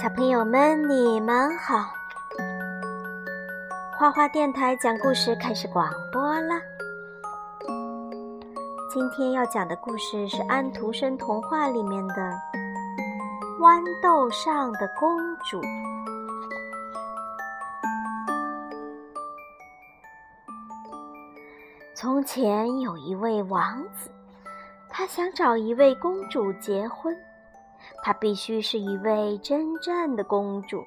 [0.00, 1.92] 小朋友们，你们好！
[3.98, 6.54] 花花电台讲故事开始广播了。
[8.88, 12.14] 今天要讲的故事是安徒生童话里面的
[13.58, 15.60] 《豌豆上的公主》。
[21.92, 24.08] 从前有一位王子，
[24.88, 27.12] 他想找一位公主结婚。
[28.02, 30.84] 她必须是一位真正的公主，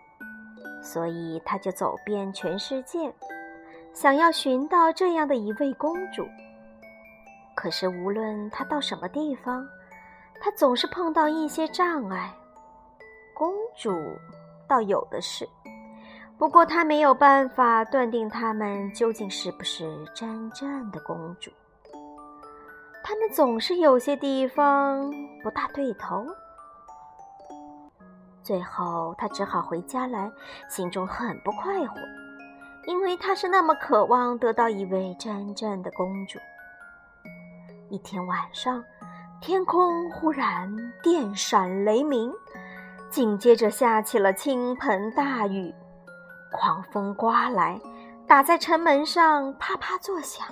[0.81, 3.13] 所以她就走遍全世界，
[3.93, 6.27] 想要寻到这样的一位公主。
[7.55, 9.67] 可是无论她到什么地方，
[10.39, 12.33] 她总是碰到一些障碍。
[13.33, 13.91] 公主
[14.67, 15.47] 倒有的是，
[16.37, 21.51] 不过她没有办法断定她们究竟是不是真正的公主。
[23.03, 25.11] 她们总是有些地方
[25.43, 26.25] 不大对头。
[28.43, 30.31] 最后，他只好回家来，
[30.67, 31.95] 心中很不快活，
[32.85, 36.39] 因为他是那么渴望得到一位真正的公主。
[37.89, 38.83] 一天晚上，
[39.41, 42.33] 天空忽然电闪雷鸣，
[43.09, 45.73] 紧接着下起了倾盆大雨，
[46.51, 47.79] 狂风刮来，
[48.27, 50.47] 打在城门上啪啪作响。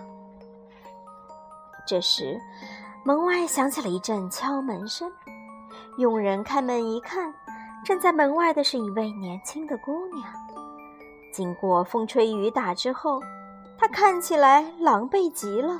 [1.88, 2.40] 这时，
[3.04, 5.12] 门外响起了一阵敲门声，
[5.98, 7.34] 佣人开门一看。
[7.84, 10.24] 站在门外的是一位年轻的姑娘。
[11.32, 13.22] 经过风吹雨打之后，
[13.78, 15.80] 她看起来狼狈极了。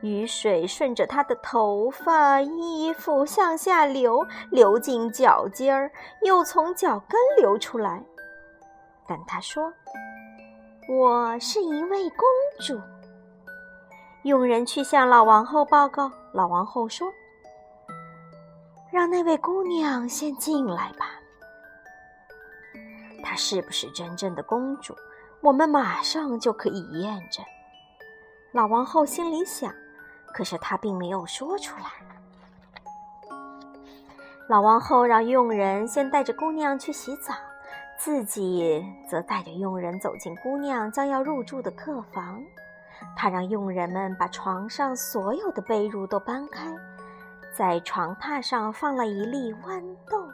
[0.00, 5.90] 雨水顺着她的头发、衣服向下流，流进脚尖儿，
[6.22, 8.02] 又从脚跟流出来。
[9.06, 9.72] 但她说
[10.88, 12.28] ：“我是一位公
[12.60, 12.80] 主。”
[14.22, 16.10] 佣人去向老王后报告。
[16.32, 17.12] 老王后说
[18.92, 21.10] ：“让那位姑娘先进来吧。”
[23.38, 24.94] 是不是真正的公主？
[25.40, 27.44] 我们马上就可以验证。
[28.50, 29.72] 老王后心里想，
[30.34, 31.84] 可是她并没有说出来。
[34.48, 37.34] 老王后让佣人先带着姑娘去洗澡，
[37.96, 42.42] 自己则带着佣人走进姑娘将要入住的客房。
[43.14, 46.74] 她让佣人们把床上所有的被褥都搬开，
[47.54, 50.28] 在床榻上放了一粒豌豆，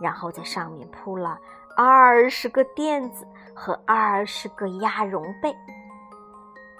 [0.00, 1.38] 然后在上面铺了。
[1.76, 5.48] 二十个垫子和二十个鸭绒被。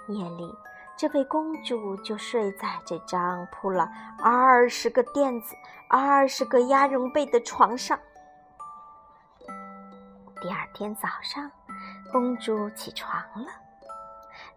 [0.07, 0.53] 夜里，
[0.97, 3.89] 这位公主就睡在这张铺了
[4.21, 5.55] 二十个垫子、
[5.89, 7.97] 二十个鸭绒被的床上。
[10.41, 11.49] 第二天早上，
[12.11, 13.47] 公主起床了。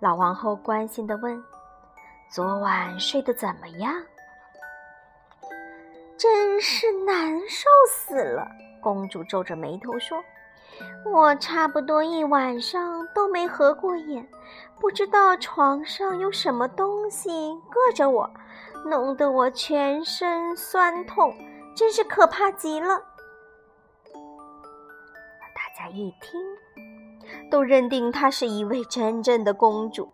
[0.01, 1.43] 老王后关心地问
[2.29, 3.95] ：“昨晚睡得怎么样
[6.19, 8.47] ？”“真是难受死了。”
[8.87, 10.23] 公主皱着眉头说
[11.13, 14.25] ：“我差不多一晚上都没合过眼，
[14.79, 17.29] 不知道床上有什么东西
[17.69, 18.31] 硌着我，
[18.85, 21.35] 弄得我全身酸痛，
[21.75, 23.03] 真是可怕极了。”
[25.53, 26.41] 大家一听，
[27.51, 30.09] 都认定她是一位真正的公主。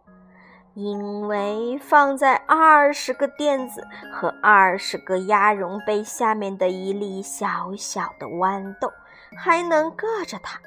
[0.75, 8.91] 因为放在二十个垫子和二十个鸭绒被下面的一粒小小的豌豆，
[9.37, 10.59] 还能硌着它。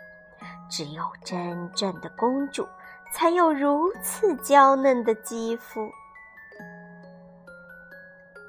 [0.70, 2.68] 只有真正的公主
[3.12, 5.90] 才有如此娇嫩的肌肤。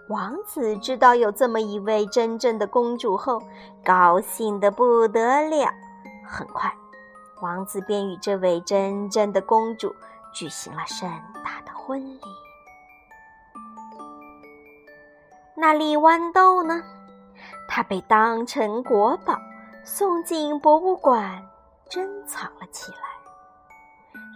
[0.09, 3.43] 王子知道有这么一位真正的公主后，
[3.85, 5.73] 高兴得不得了。
[6.25, 6.73] 很快，
[7.41, 9.95] 王子便与这位真正的公主。
[10.37, 11.09] 举行了盛
[11.43, 12.21] 大的婚礼。
[15.55, 16.83] 那粒豌豆呢？
[17.67, 19.41] 它被当成国宝
[19.83, 21.43] 送进博物馆
[21.89, 22.99] 珍藏了起来。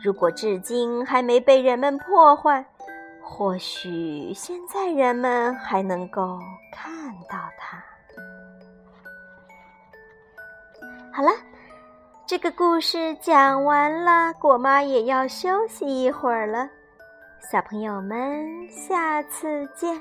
[0.02, 2.64] 如果至今还没被人们破坏，
[3.22, 6.40] 或许现在人们还能够
[6.72, 7.84] 看到它。
[11.12, 11.30] 好了。
[12.30, 16.70] 这个故事讲完了，果妈也要休息一会儿了。
[17.50, 20.00] 小朋友们，下次见。